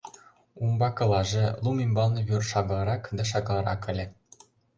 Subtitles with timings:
[0.63, 4.05] Умбакылаже лум ӱмбалне вӱр шагалрак да шагалрак ыле.